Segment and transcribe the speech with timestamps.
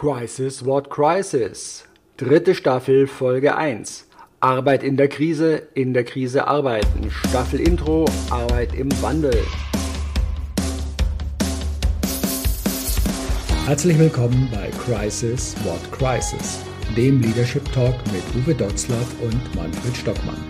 [0.00, 1.84] Crisis What Crisis.
[2.16, 4.06] Dritte Staffel, Folge 1.
[4.40, 7.10] Arbeit in der Krise, in der Krise arbeiten.
[7.10, 9.36] Staffel Intro, Arbeit im Wandel.
[13.66, 16.60] Herzlich willkommen bei Crisis What Crisis,
[16.96, 20.42] dem Leadership Talk mit Uwe Dotzlaff und Manfred Stockmann.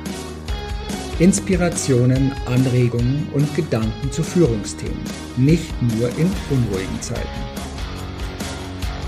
[1.19, 5.03] Inspirationen, Anregungen und Gedanken zu Führungsthemen,
[5.37, 7.60] nicht nur in unruhigen Zeiten.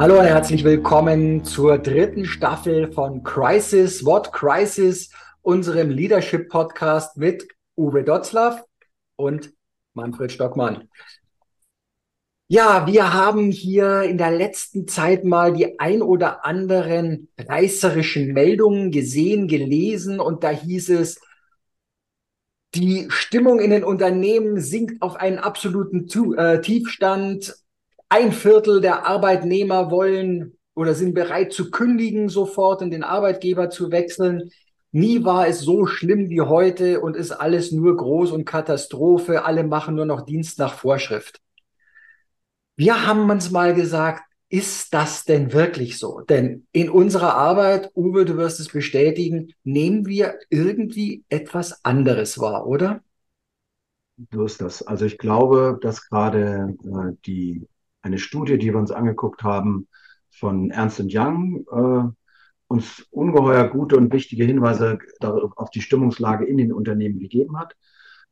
[0.00, 5.10] Hallo und herzlich willkommen zur dritten Staffel von Crisis, What Crisis,
[5.42, 8.64] unserem Leadership Podcast mit Uwe Dotzlaff
[9.16, 9.52] und
[9.92, 10.88] Manfred Stockmann.
[12.48, 18.92] Ja, wir haben hier in der letzten Zeit mal die ein oder anderen reißerischen Meldungen
[18.92, 21.20] gesehen, gelesen und da hieß es,
[22.74, 27.54] die Stimmung in den Unternehmen sinkt auf einen absoluten äh, Tiefstand
[28.10, 33.90] ein Viertel der Arbeitnehmer wollen oder sind bereit zu kündigen sofort und den Arbeitgeber zu
[33.90, 34.50] wechseln.
[34.92, 39.44] Nie war es so schlimm wie heute und ist alles nur groß und Katastrophe.
[39.44, 41.40] Alle machen nur noch Dienst nach Vorschrift.
[42.76, 46.22] Wir haben uns mal gesagt, ist das denn wirklich so?
[46.22, 52.66] Denn in unserer Arbeit, Uwe, du wirst es bestätigen, nehmen wir irgendwie etwas anderes wahr,
[52.66, 53.00] oder?
[54.32, 54.82] So ist das.
[54.82, 57.68] Also ich glaube, dass gerade äh, die
[58.02, 59.88] eine Studie, die wir uns angeguckt haben
[60.30, 62.12] von Ernst Young, äh,
[62.68, 64.98] uns ungeheuer gute und wichtige Hinweise
[65.56, 67.74] auf die Stimmungslage in den Unternehmen gegeben hat.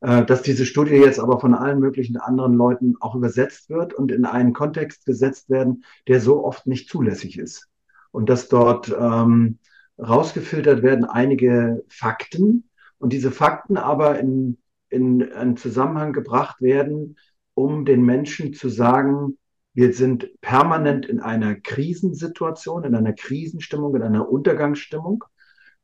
[0.01, 4.13] Äh, dass diese Studie jetzt aber von allen möglichen anderen Leuten auch übersetzt wird und
[4.13, 7.69] in einen Kontext gesetzt werden, der so oft nicht zulässig ist.
[8.13, 9.59] Und dass dort ähm,
[9.99, 17.17] rausgefiltert werden einige Fakten und diese Fakten aber in, in einen Zusammenhang gebracht werden,
[17.55, 19.37] um den Menschen zu sagen,
[19.79, 25.23] wir sind permanent in einer Krisensituation, in einer Krisenstimmung, in einer Untergangsstimmung.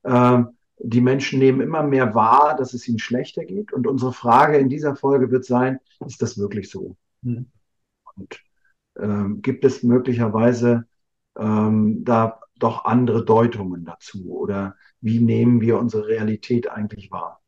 [0.02, 3.72] Ähm, die Menschen nehmen immer mehr wahr, dass es ihnen schlechter geht.
[3.72, 6.96] Und unsere Frage in dieser Folge wird sein, ist das wirklich so?
[7.22, 7.46] Mhm.
[8.16, 8.40] Und
[8.98, 10.86] ähm, gibt es möglicherweise
[11.38, 14.28] ähm, da doch andere Deutungen dazu?
[14.28, 17.44] Oder wie nehmen wir unsere Realität eigentlich wahr?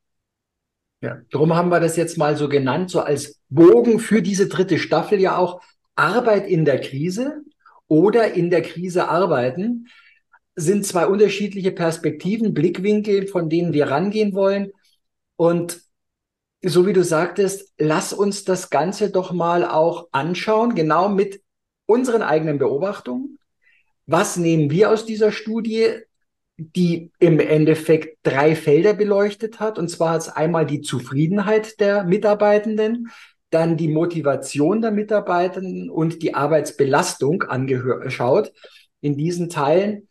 [1.02, 4.78] Ja, darum haben wir das jetzt mal so genannt, so als Bogen für diese dritte
[4.78, 5.60] Staffel ja auch,
[5.96, 7.42] Arbeit in der Krise
[7.88, 9.88] oder in der Krise arbeiten
[10.54, 14.72] sind zwei unterschiedliche Perspektiven, Blickwinkel, von denen wir rangehen wollen.
[15.36, 15.80] Und
[16.62, 21.42] so wie du sagtest, lass uns das Ganze doch mal auch anschauen, genau mit
[21.84, 23.38] unseren eigenen Beobachtungen.
[24.06, 25.98] Was nehmen wir aus dieser Studie,
[26.56, 29.78] die im Endeffekt drei Felder beleuchtet hat?
[29.78, 33.10] Und zwar hat es einmal die Zufriedenheit der Mitarbeitenden,
[33.50, 38.52] dann die Motivation der Mitarbeitenden und die Arbeitsbelastung angeschaut
[39.00, 40.08] in diesen Teilen.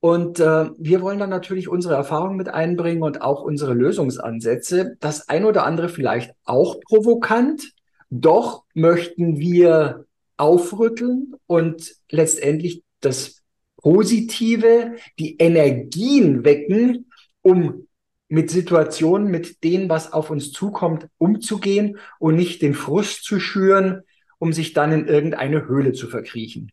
[0.00, 4.96] Und äh, wir wollen dann natürlich unsere Erfahrungen mit einbringen und auch unsere Lösungsansätze.
[5.00, 7.72] Das ein oder andere vielleicht auch provokant,
[8.10, 10.04] doch möchten wir
[10.36, 13.42] aufrütteln und letztendlich das
[13.78, 17.10] Positive, die Energien wecken,
[17.42, 17.85] um
[18.28, 24.02] mit Situationen, mit denen, was auf uns zukommt, umzugehen und nicht den Frust zu schüren,
[24.38, 26.70] um sich dann in irgendeine Höhle zu verkriechen.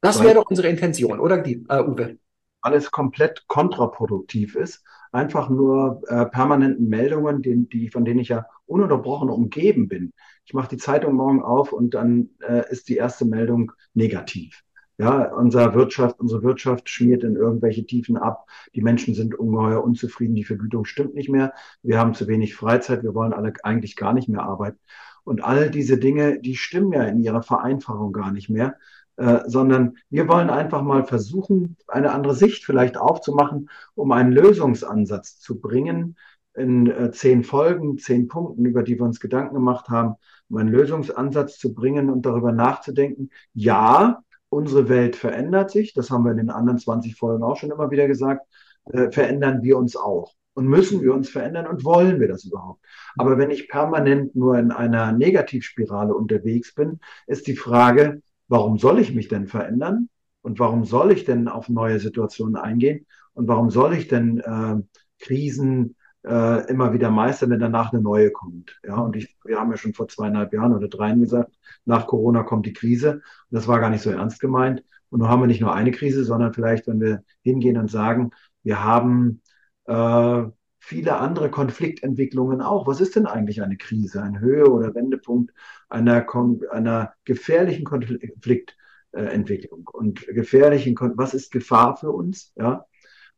[0.00, 2.18] Das wäre doch unsere Intention, oder, die, äh, Uwe?
[2.60, 8.46] Alles komplett kontraproduktiv ist, einfach nur äh, permanenten Meldungen, die, die, von denen ich ja
[8.66, 10.12] ununterbrochen umgeben bin.
[10.44, 14.63] Ich mache die Zeitung morgen auf und dann äh, ist die erste Meldung negativ.
[14.96, 18.46] Ja, unsere Wirtschaft, unsere Wirtschaft schmiert in irgendwelche Tiefen ab.
[18.74, 20.36] Die Menschen sind ungeheuer unzufrieden.
[20.36, 21.52] Die Vergütung stimmt nicht mehr.
[21.82, 23.02] Wir haben zu wenig Freizeit.
[23.02, 24.78] Wir wollen alle eigentlich gar nicht mehr arbeiten.
[25.24, 28.76] Und all diese Dinge, die stimmen ja in ihrer Vereinfachung gar nicht mehr,
[29.16, 35.38] äh, sondern wir wollen einfach mal versuchen, eine andere Sicht vielleicht aufzumachen, um einen Lösungsansatz
[35.38, 36.16] zu bringen
[36.54, 40.14] in äh, zehn Folgen, zehn Punkten, über die wir uns Gedanken gemacht haben,
[40.48, 43.30] um einen Lösungsansatz zu bringen und darüber nachzudenken.
[43.54, 44.23] Ja,
[44.54, 47.90] unsere Welt verändert sich, das haben wir in den anderen 20 Folgen auch schon immer
[47.90, 48.46] wieder gesagt,
[48.86, 50.34] äh, verändern wir uns auch.
[50.54, 52.80] Und müssen wir uns verändern und wollen wir das überhaupt?
[53.18, 59.00] Aber wenn ich permanent nur in einer Negativspirale unterwegs bin, ist die Frage, warum soll
[59.00, 60.08] ich mich denn verändern?
[60.42, 63.06] Und warum soll ich denn auf neue Situationen eingehen?
[63.32, 64.76] Und warum soll ich denn äh,
[65.18, 68.78] Krisen äh, immer wieder meistern, wenn danach eine neue kommt?
[68.84, 71.52] Ja, und ich, wir haben ja schon vor zweieinhalb Jahren oder dreien gesagt,
[71.84, 73.14] nach Corona kommt die Krise.
[73.14, 74.82] Und das war gar nicht so ernst gemeint.
[75.10, 78.30] Und nun haben wir nicht nur eine Krise, sondern vielleicht, wenn wir hingehen und sagen,
[78.62, 79.42] wir haben
[79.86, 80.44] äh,
[80.78, 82.86] viele andere Konfliktentwicklungen auch.
[82.86, 85.52] Was ist denn eigentlich eine Krise, ein Höhe- oder Wendepunkt
[85.88, 86.26] einer,
[86.70, 92.86] einer gefährlichen Konfliktentwicklung und gefährlichen, was ist Gefahr für uns, ja?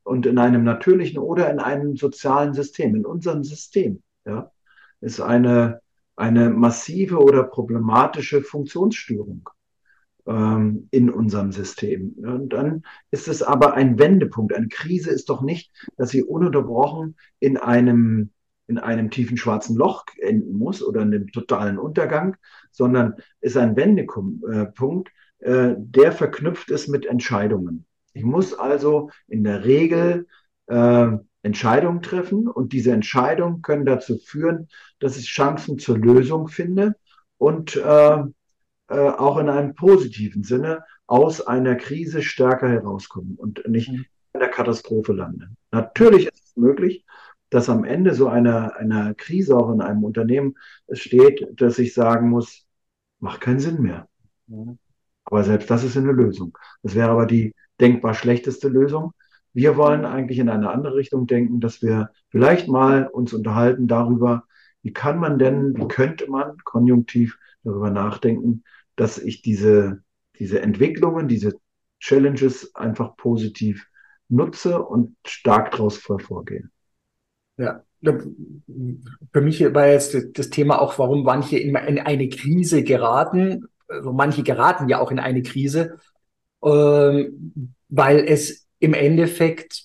[0.06, 4.53] Und in einem natürlichen oder in einem sozialen System, in unserem System, ja,
[5.00, 5.81] ist eine,
[6.14, 9.50] eine massive oder problematische Funktionsstörung
[10.26, 12.14] ähm, in unserem System.
[12.19, 14.55] Und dann ist es aber ein Wendepunkt.
[14.55, 18.31] Eine Krise ist doch nicht, dass sie ununterbrochen in einem
[18.69, 22.37] in einem tiefen schwarzen Loch enden muss oder in einem totalen Untergang,
[22.70, 27.87] sondern ist ein Wendepunkt, äh, der verknüpft ist mit Entscheidungen.
[28.17, 30.27] Ich muss also in der Regel
[30.69, 31.09] äh,
[31.43, 34.69] Entscheidungen treffen und diese Entscheidungen können dazu führen,
[35.01, 36.97] dass ich Chancen zur Lösung finde
[37.37, 38.17] und äh,
[38.89, 44.07] äh, auch in einem positiven Sinne aus einer Krise stärker herauskommen und nicht mhm.
[44.33, 45.59] in der Katastrophe landen.
[45.71, 47.05] Natürlich ist es möglich,
[47.51, 50.57] dass am Ende so einer, einer Krise auch in einem Unternehmen
[50.91, 52.65] steht, dass ich sagen muss,
[53.21, 54.09] macht keinen Sinn mehr.
[54.47, 54.79] Mhm.
[55.27, 56.57] Aber selbst das ist eine Lösung.
[56.83, 59.12] Das wäre aber die denkbar schlechteste Lösung.
[59.52, 64.44] Wir wollen eigentlich in eine andere Richtung denken, dass wir vielleicht mal uns unterhalten darüber,
[64.82, 68.62] wie kann man denn, wie könnte man konjunktiv darüber nachdenken,
[68.96, 70.02] dass ich diese,
[70.38, 71.55] diese Entwicklungen, diese
[71.99, 73.88] Challenges einfach positiv
[74.29, 76.69] nutze und stark daraus vorgehe.
[77.56, 83.67] Ja, für mich war jetzt das Thema auch, warum manche in eine Krise geraten.
[83.88, 85.99] Also manche geraten ja auch in eine Krise,
[86.67, 89.85] ähm, weil es im Endeffekt,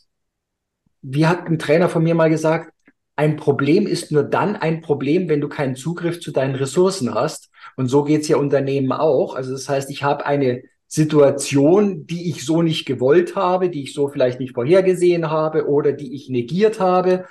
[1.02, 2.74] wie hat ein Trainer von mir mal gesagt,
[3.16, 7.52] ein Problem ist nur dann ein Problem, wenn du keinen Zugriff zu deinen Ressourcen hast.
[7.76, 9.36] Und so geht's ja Unternehmen auch.
[9.36, 13.94] Also das heißt, ich habe eine Situation, die ich so nicht gewollt habe, die ich
[13.94, 17.26] so vielleicht nicht vorhergesehen habe oder die ich negiert habe.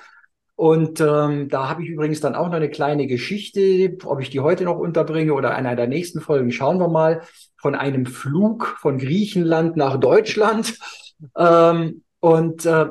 [0.61, 4.41] Und ähm, da habe ich übrigens dann auch noch eine kleine Geschichte, ob ich die
[4.41, 7.23] heute noch unterbringe oder einer der nächsten Folgen, schauen wir mal,
[7.57, 10.79] von einem Flug von Griechenland nach Deutschland.
[11.37, 12.87] Ähm, und äh,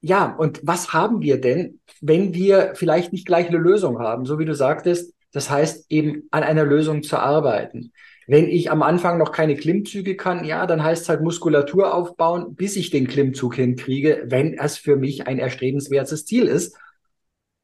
[0.00, 4.40] ja, und was haben wir denn, wenn wir vielleicht nicht gleich eine Lösung haben, so
[4.40, 7.92] wie du sagtest, das heißt eben an einer Lösung zu arbeiten.
[8.28, 12.54] Wenn ich am Anfang noch keine Klimmzüge kann, ja, dann heißt es halt Muskulatur aufbauen,
[12.54, 16.76] bis ich den Klimmzug hinkriege, wenn es für mich ein erstrebenswertes Ziel ist.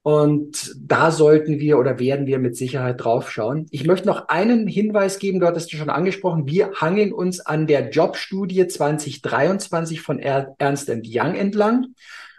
[0.01, 3.67] Und da sollten wir oder werden wir mit Sicherheit drauf schauen.
[3.73, 6.47] Ich möchte noch einen Hinweis geben, du hattest schon angesprochen.
[6.47, 11.89] Wir hangeln uns an der Jobstudie 2023 von Ernst Young entlang.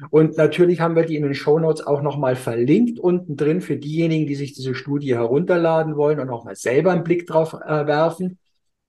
[0.10, 3.78] Und natürlich haben wir die in den Show Notes auch nochmal verlinkt unten drin für
[3.78, 7.88] diejenigen, die sich diese Studie herunterladen wollen und auch mal selber einen Blick drauf äh,
[7.88, 8.38] werfen,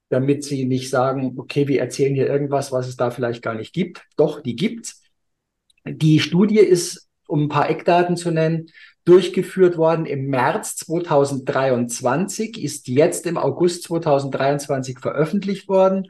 [0.08, 3.72] damit sie nicht sagen, okay, wir erzählen hier irgendwas, was es da vielleicht gar nicht
[3.72, 4.02] gibt.
[4.16, 5.02] Doch, die gibt's.
[5.84, 8.66] Die Studie ist um ein paar Eckdaten zu nennen,
[9.04, 16.08] durchgeführt worden im März 2023, ist jetzt im August 2023 veröffentlicht worden.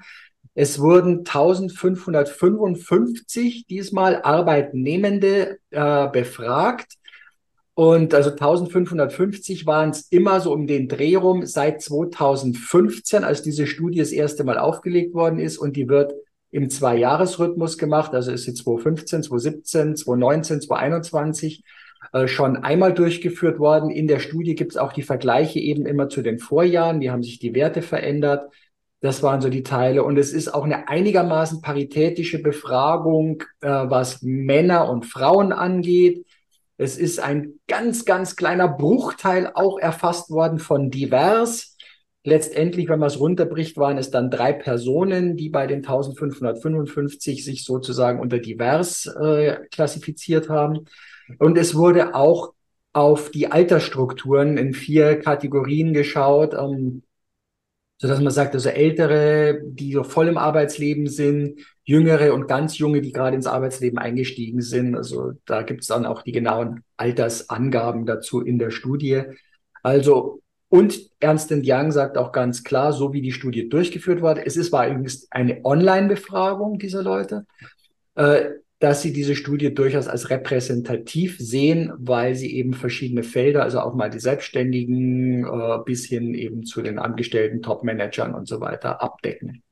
[0.58, 6.94] Es wurden 1555 diesmal Arbeitnehmende äh, befragt.
[7.74, 13.66] Und also 1550 waren es immer so um den Dreh rum seit 2015, als diese
[13.66, 15.58] Studie das erste Mal aufgelegt worden ist.
[15.58, 16.14] Und die wird
[16.50, 18.14] im Zwei-Jahres-Rhythmus gemacht.
[18.14, 21.64] Also ist sie 2015, 2017, 2019, 2021
[22.14, 23.90] äh, schon einmal durchgeführt worden.
[23.90, 27.00] In der Studie gibt es auch die Vergleiche eben immer zu den Vorjahren.
[27.00, 28.50] Die haben sich die Werte verändert.
[29.06, 30.02] Das waren so die Teile.
[30.02, 36.26] Und es ist auch eine einigermaßen paritätische Befragung, äh, was Männer und Frauen angeht.
[36.76, 41.76] Es ist ein ganz, ganz kleiner Bruchteil auch erfasst worden von divers.
[42.24, 47.64] Letztendlich, wenn man es runterbricht, waren es dann drei Personen, die bei den 1555 sich
[47.64, 50.86] sozusagen unter divers äh, klassifiziert haben.
[51.38, 52.54] Und es wurde auch
[52.92, 57.04] auf die Altersstrukturen in vier Kategorien geschaut, ähm,
[57.98, 62.78] so dass man sagt, also ältere, die so voll im Arbeitsleben sind, jüngere und ganz
[62.78, 64.96] junge, die gerade ins Arbeitsleben eingestiegen sind.
[64.96, 69.22] Also da gibt es dann auch die genauen Altersangaben dazu in der Studie.
[69.82, 74.56] Also und Ernst Young sagt auch ganz klar, so wie die Studie durchgeführt wurde, es
[74.56, 77.46] ist, war übrigens eine Online-Befragung dieser Leute,
[78.16, 83.80] äh, dass sie diese Studie durchaus als repräsentativ sehen, weil sie eben verschiedene Felder, also
[83.80, 89.02] auch mal die Selbstständigen äh, bis hin eben zu den Angestellten, Top-Managern und so weiter
[89.02, 89.62] abdecken.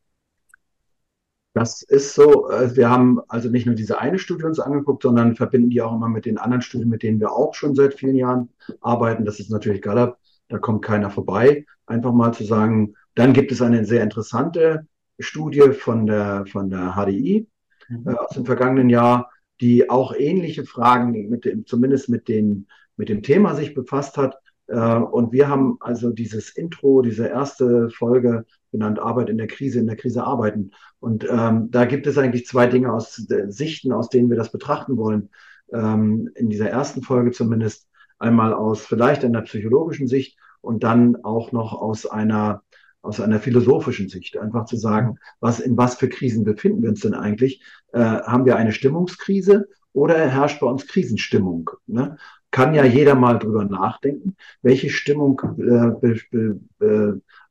[1.52, 5.36] Das ist so, äh, wir haben also nicht nur diese eine Studie uns angeguckt, sondern
[5.36, 8.16] verbinden die auch immer mit den anderen Studien, mit denen wir auch schon seit vielen
[8.16, 8.48] Jahren
[8.80, 9.24] arbeiten.
[9.24, 10.16] Das ist natürlich Gallup,
[10.48, 11.66] da kommt keiner vorbei.
[11.86, 14.86] Einfach mal zu sagen, dann gibt es eine sehr interessante
[15.18, 17.46] Studie von der, von der HDI.
[17.88, 23.08] Äh, aus dem vergangenen Jahr, die auch ähnliche Fragen mit dem, zumindest mit den, mit
[23.08, 24.36] dem Thema sich befasst hat.
[24.66, 29.78] Äh, und wir haben also dieses Intro, diese erste Folge genannt Arbeit in der Krise,
[29.78, 30.72] in der Krise arbeiten.
[30.98, 34.50] Und ähm, da gibt es eigentlich zwei Dinge aus äh, Sichten, aus denen wir das
[34.50, 35.30] betrachten wollen.
[35.72, 37.88] Ähm, in dieser ersten Folge zumindest
[38.18, 42.62] einmal aus vielleicht einer psychologischen Sicht und dann auch noch aus einer
[43.04, 47.00] aus einer philosophischen Sicht, einfach zu sagen, was in was für Krisen befinden wir uns
[47.00, 47.62] denn eigentlich?
[47.92, 51.70] Äh, haben wir eine Stimmungskrise oder herrscht bei uns Krisenstimmung?
[51.86, 52.16] Ne?
[52.50, 56.54] Kann ja jeder mal drüber nachdenken, welche Stimmung äh,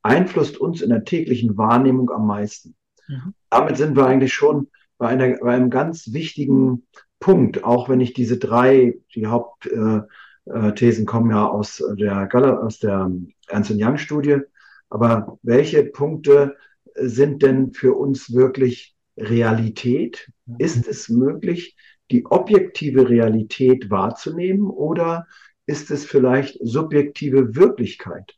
[0.01, 2.75] beeinflusst uns in der täglichen Wahrnehmung am meisten.
[3.07, 3.33] Mhm.
[3.49, 4.67] Damit sind wir eigentlich schon
[4.97, 6.87] bei, einer, bei einem ganz wichtigen
[7.19, 12.29] Punkt, auch wenn ich diese drei, die Hauptthesen äh, kommen ja aus der,
[12.63, 13.11] aus der
[13.47, 14.39] Ernst Young Studie,
[14.93, 16.55] aber welche Punkte
[16.93, 20.31] sind denn für uns wirklich Realität?
[20.59, 21.75] Ist es möglich,
[22.11, 25.25] die objektive Realität wahrzunehmen oder
[25.65, 28.35] ist es vielleicht subjektive Wirklichkeit?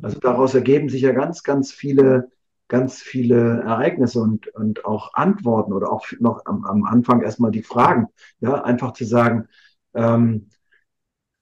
[0.00, 2.30] Also daraus ergeben sich ja ganz, ganz viele,
[2.68, 7.62] ganz viele Ereignisse und, und auch Antworten oder auch noch am, am Anfang erstmal die
[7.62, 8.06] Fragen.
[8.40, 9.48] Ja, einfach zu sagen,
[9.92, 10.48] ähm,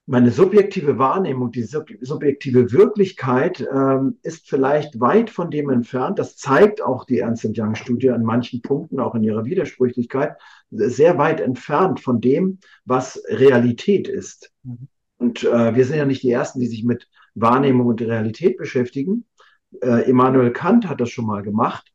[0.08, 6.20] meine subjektive Wahrnehmung, die subjektive Wirklichkeit ähm, ist vielleicht weit von dem entfernt.
[6.20, 10.36] Das zeigt auch die Ernst Young-Studie an manchen Punkten, auch in ihrer Widersprüchlichkeit,
[10.70, 14.52] sehr weit entfernt von dem, was Realität ist.
[14.62, 14.88] Mhm.
[15.18, 19.24] Und äh, wir sind ja nicht die Ersten, die sich mit Wahrnehmung und Realität beschäftigen.
[19.82, 21.92] Äh, Immanuel Kant hat das schon mal gemacht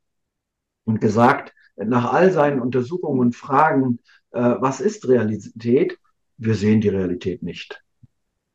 [0.84, 4.00] und gesagt, nach all seinen Untersuchungen und Fragen,
[4.32, 5.98] äh, was ist Realität?
[6.38, 7.82] Wir sehen die Realität nicht.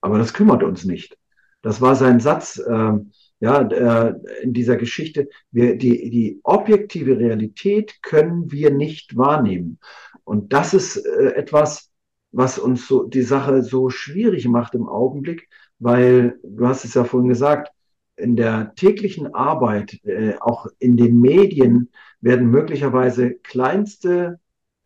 [0.01, 1.17] Aber das kümmert uns nicht.
[1.63, 2.93] Das war sein Satz äh,
[3.41, 5.29] ja, äh, in dieser Geschichte.
[5.51, 9.79] Wir, die, die objektive Realität können wir nicht wahrnehmen.
[10.25, 11.91] Und das ist äh, etwas,
[12.33, 15.49] was uns so die Sache so schwierig macht im Augenblick,
[15.79, 17.71] weil du hast es ja vorhin gesagt,
[18.17, 24.41] in der täglichen Arbeit, äh, auch in den Medien, werden möglicherweise kleinste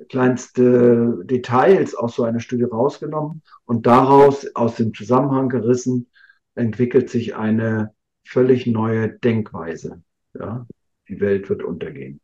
[0.09, 6.09] kleinste Details aus so einer Studie rausgenommen und daraus aus dem Zusammenhang gerissen
[6.55, 10.03] entwickelt sich eine völlig neue Denkweise.
[10.39, 10.67] Ja,
[11.09, 12.21] die Welt wird untergehen.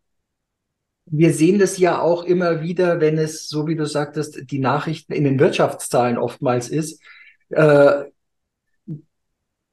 [1.09, 5.13] Wir sehen das ja auch immer wieder, wenn es, so wie du sagtest, die Nachrichten
[5.13, 7.01] in den Wirtschaftszahlen oftmals ist.
[7.51, 8.05] Äh,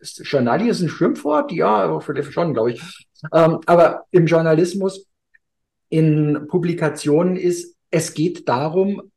[0.00, 1.98] Journalie ist ein Schimpfwort, ja,
[2.30, 3.08] schon, glaube ich.
[3.32, 5.06] Ähm, aber im Journalismus,
[5.88, 9.10] in Publikationen ist, es geht darum,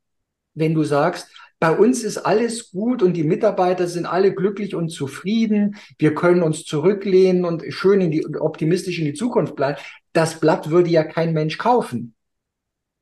[0.53, 1.27] wenn du sagst,
[1.61, 5.75] bei uns ist alles gut und die Mitarbeiter sind alle glücklich und zufrieden.
[5.99, 9.79] Wir können uns zurücklehnen und schön in die, optimistisch in die Zukunft bleiben.
[10.11, 12.15] Das Blatt würde ja kein Mensch kaufen.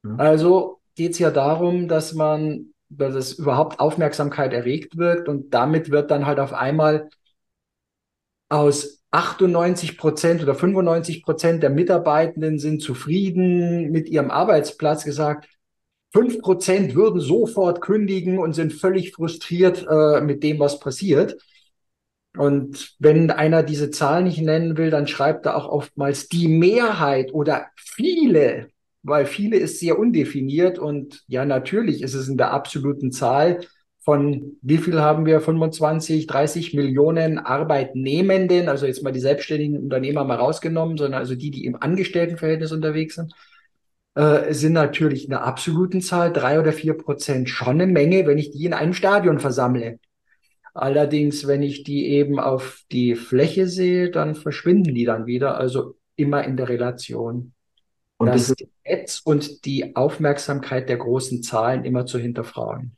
[0.03, 0.13] Ja.
[0.17, 5.89] Also geht es ja darum, dass man, dass es überhaupt Aufmerksamkeit erregt wird und damit
[5.89, 7.09] wird dann halt auf einmal
[8.49, 15.47] aus 98 Prozent oder 95 Prozent der Mitarbeitenden sind zufrieden mit ihrem Arbeitsplatz gesagt,
[16.11, 21.37] Fünf Prozent würden sofort kündigen und sind völlig frustriert äh, mit dem, was passiert.
[22.37, 27.33] Und wenn einer diese Zahl nicht nennen will, dann schreibt er auch oftmals die Mehrheit
[27.33, 28.69] oder viele,
[29.03, 30.79] weil viele ist sehr undefiniert.
[30.79, 33.61] Und ja, natürlich ist es in der absoluten Zahl
[34.01, 35.41] von wie viel haben wir?
[35.41, 41.51] 25, 30 Millionen Arbeitnehmenden, also jetzt mal die selbstständigen Unternehmer mal rausgenommen, sondern also die,
[41.51, 43.35] die im Angestelltenverhältnis unterwegs sind
[44.19, 48.37] äh, sind natürlich in der absoluten Zahl drei oder vier Prozent schon eine Menge, wenn
[48.37, 49.99] ich die in einem Stadion versammle.
[50.73, 55.95] Allerdings, wenn ich die eben auf die Fläche sehe, dann verschwinden die dann wieder, also
[56.17, 57.53] immer in der Relation.
[58.17, 62.97] Und das, das Netz und die Aufmerksamkeit der großen Zahlen immer zu hinterfragen.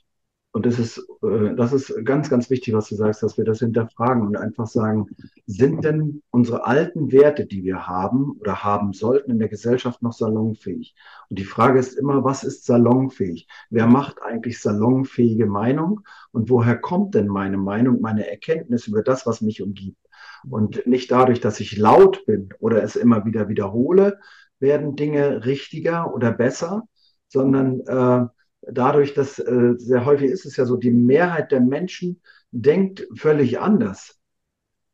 [0.54, 3.60] Und das ist, äh, das ist ganz, ganz wichtig, was du sagst, dass wir das
[3.60, 5.08] hinterfragen und einfach sagen,
[5.46, 10.12] sind denn unsere alten Werte, die wir haben oder haben sollten in der Gesellschaft noch
[10.12, 10.94] salonfähig?
[11.30, 13.48] Und die Frage ist immer, was ist salonfähig?
[13.70, 16.02] Wer macht eigentlich salonfähige Meinung?
[16.34, 19.98] Und woher kommt denn meine Meinung, meine Erkenntnis über das, was mich umgibt?
[20.50, 24.20] Und nicht dadurch, dass ich laut bin oder es immer wieder wiederhole,
[24.60, 26.84] werden Dinge richtiger oder besser,
[27.30, 28.28] sondern äh,
[28.62, 33.60] dadurch, dass äh, sehr häufig ist es ja so, die Mehrheit der Menschen denkt völlig
[33.60, 34.20] anders.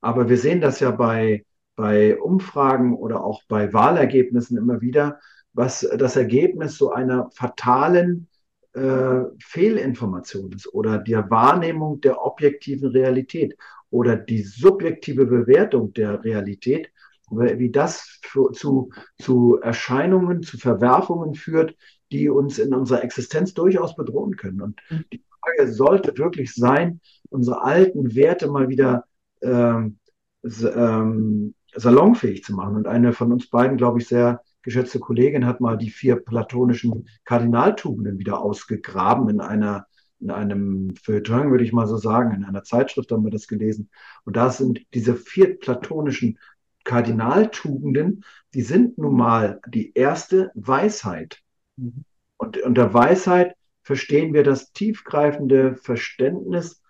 [0.02, 1.46] Aber wir sehen das ja bei,
[1.76, 5.20] bei Umfragen oder auch bei Wahlergebnissen immer wieder,
[5.54, 8.28] was das Ergebnis so einer fatalen
[8.74, 13.58] äh, Fehlinformation ist oder der Wahrnehmung der objektiven Realität
[13.90, 16.92] oder die subjektive Bewertung der Realität,
[17.30, 21.76] wie das für, zu, zu Erscheinungen, zu Verwerfungen führt,
[22.12, 24.62] die uns in unserer Existenz durchaus bedrohen können.
[24.62, 25.06] Und mhm.
[25.12, 29.06] die Frage sollte wirklich sein, unsere alten Werte mal wieder
[29.42, 29.98] ähm,
[30.44, 32.76] ähm, salonfähig zu machen.
[32.76, 37.08] Und eine von uns beiden, glaube ich, sehr geschätzte Kollegin hat mal die vier platonischen
[37.24, 39.88] Kardinaltugenden wieder ausgegraben in einer
[40.20, 43.90] in einem Feuilleton, würde ich mal so sagen, in einer Zeitschrift haben wir das gelesen.
[44.26, 46.40] Und da sind diese vier platonischen
[46.84, 48.24] Kardinaltugenden,
[48.54, 51.44] die sind nun mal die erste Weisheit.
[51.78, 52.04] Mhm.
[52.38, 56.82] Und unter Weisheit verstehen wir das tiefgreifende Verständnis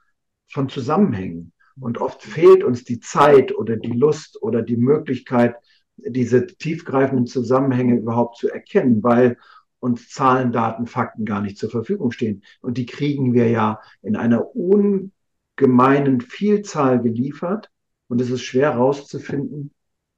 [0.48, 1.54] von Zusammenhängen.
[1.80, 5.56] Und oft fehlt uns die Zeit oder die Lust oder die Möglichkeit,
[5.98, 9.38] diese tiefgreifenden Zusammenhänge überhaupt zu erkennen, weil
[9.80, 12.44] uns Zahlen, Daten, Fakten gar nicht zur Verfügung stehen.
[12.62, 17.70] Und die kriegen wir ja in einer ungemeinen Vielzahl geliefert.
[18.08, 19.72] Und es ist schwer herauszufinden,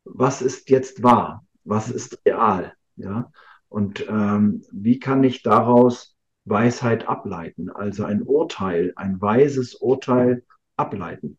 [0.06, 2.74] was ist jetzt wahr, was ist real.
[2.96, 3.32] Ja?
[3.70, 10.44] Und ähm, wie kann ich daraus Weisheit ableiten, also ein Urteil, ein weises Urteil
[10.76, 11.38] ableiten?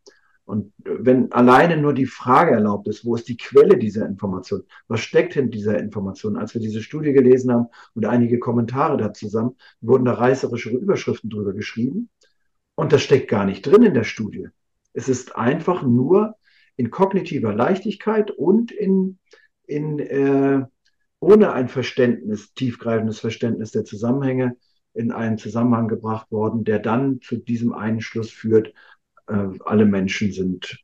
[0.50, 4.64] Und wenn alleine nur die Frage erlaubt ist, wo ist die Quelle dieser Information?
[4.88, 6.36] Was steckt hinter dieser Information?
[6.36, 11.30] Als wir diese Studie gelesen haben und einige Kommentare da zusammen, wurden da reißerische Überschriften
[11.30, 12.10] drüber geschrieben.
[12.74, 14.48] Und das steckt gar nicht drin in der Studie.
[14.92, 16.34] Es ist einfach nur
[16.76, 19.18] in kognitiver Leichtigkeit und in,
[19.66, 20.66] in äh,
[21.20, 24.56] ohne ein Verständnis, tiefgreifendes Verständnis der Zusammenhänge
[24.94, 28.72] in einen Zusammenhang gebracht worden, der dann zu diesem einen Schluss führt,
[29.28, 30.82] äh, alle Menschen sind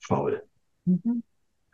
[0.00, 0.42] faul.
[0.84, 1.22] Mhm.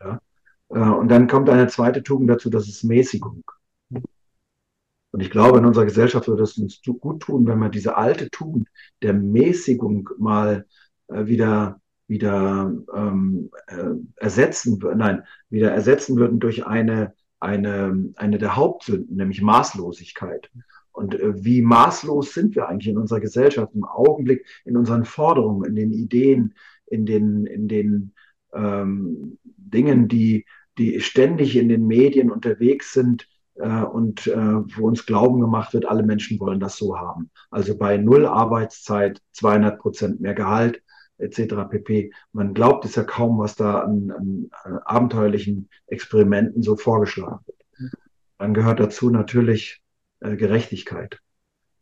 [0.01, 0.21] Ja?
[0.69, 3.43] Äh, und dann kommt eine zweite Tugend dazu, das ist Mäßigung.
[3.91, 8.31] Und ich glaube, in unserer Gesellschaft würde es uns gut tun, wenn wir diese alte
[8.31, 8.69] Tugend
[9.01, 10.67] der Mäßigung mal
[11.09, 18.57] äh, wieder wieder ähm, äh, ersetzen, nein, wieder ersetzen würden durch eine eine, eine der
[18.57, 20.51] Hauptsünden, nämlich Maßlosigkeit.
[20.93, 25.65] Und äh, wie maßlos sind wir eigentlich in unserer Gesellschaft im Augenblick, in unseren Forderungen,
[25.65, 26.55] in den Ideen,
[26.87, 28.13] in den, in den
[28.55, 30.47] ähm, Dingen, die,
[30.79, 35.87] die ständig in den Medien unterwegs sind äh, und äh, wo uns Glauben gemacht wird,
[35.87, 37.31] alle Menschen wollen das so haben.
[37.51, 40.83] Also bei Null Arbeitszeit 200 Prozent mehr Gehalt,
[41.19, 41.69] etc.
[41.71, 42.13] pp.
[42.33, 47.93] Man glaubt es ja kaum, was da an, an, an abenteuerlichen Experimenten so vorgeschlagen wird.
[48.39, 49.83] Dann gehört dazu natürlich
[50.21, 51.21] äh, Gerechtigkeit.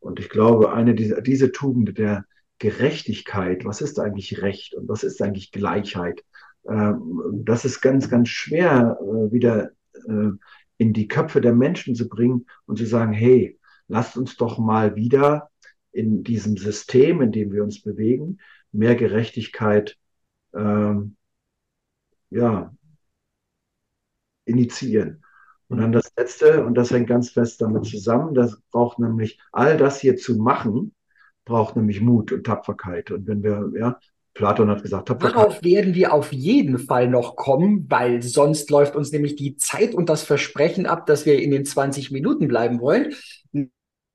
[0.01, 2.25] Und ich glaube, eine dieser, diese Tugend der
[2.59, 6.23] Gerechtigkeit, was ist eigentlich Recht und was ist eigentlich Gleichheit,
[6.65, 6.93] äh,
[7.33, 10.31] das ist ganz, ganz schwer äh, wieder äh,
[10.79, 14.97] in die Köpfe der Menschen zu bringen und zu sagen, hey, lasst uns doch mal
[14.97, 15.51] wieder
[15.93, 18.39] in diesem System, in dem wir uns bewegen,
[18.73, 19.97] mehr Gerechtigkeit
[20.55, 21.17] ähm,
[22.31, 22.75] ja,
[24.45, 25.23] initiieren.
[25.69, 29.77] Und dann das Letzte, und das hängt ganz fest damit zusammen, das braucht nämlich, all
[29.79, 30.95] das hier zu machen,
[31.45, 33.11] braucht nämlich Mut und Tapferkeit.
[33.11, 33.99] Und wenn wir, ja,
[34.35, 35.37] Platon hat gesagt, Tapferkeit.
[35.37, 39.95] Darauf werden wir auf jeden Fall noch kommen, weil sonst läuft uns nämlich die Zeit
[39.95, 43.15] und das Versprechen ab, dass wir in den 20 Minuten bleiben wollen.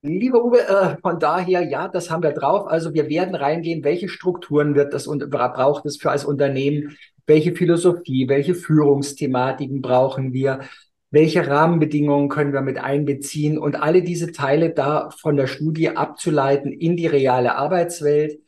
[0.03, 2.67] Lieber Uwe, äh, von daher, ja, das haben wir drauf.
[2.67, 7.53] Also wir werden reingehen, welche Strukturen wird das und braucht es für als Unternehmen, welche
[7.55, 10.61] Philosophie, welche Führungsthematiken brauchen wir,
[11.09, 16.71] welche Rahmenbedingungen können wir mit einbeziehen und alle diese Teile da von der Studie abzuleiten
[16.71, 18.39] in die reale Arbeitswelt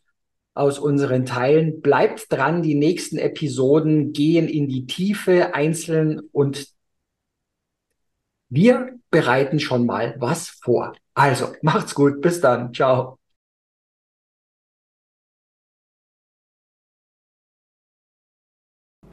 [0.54, 1.82] aus unseren Teilen.
[1.82, 6.68] Bleibt dran, die nächsten Episoden gehen in die Tiefe einzeln und
[8.50, 10.94] wir bereiten schon mal was vor.
[11.14, 12.22] Also, macht's gut.
[12.22, 12.74] Bis dann.
[12.74, 13.20] Ciao.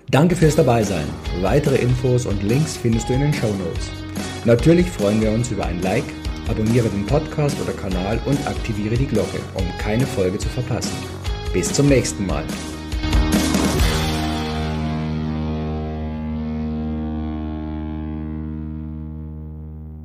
[0.08, 1.06] Danke fürs Dabeisein.
[1.42, 3.90] Weitere Infos und Links findest du in den Show Notes.
[4.44, 6.04] Natürlich freuen wir uns über ein Like,
[6.48, 10.96] abonniere den Podcast oder Kanal und aktiviere die Glocke, um keine Folge zu verpassen.
[11.52, 12.44] Bis zum nächsten Mal.